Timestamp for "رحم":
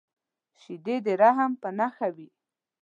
1.21-1.51